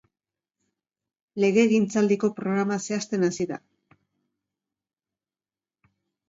Legegintzaldiko 1.43 2.29
programa 2.39 2.79
zehazten 2.87 3.27
hasi 3.29 3.47
da. 3.53 3.61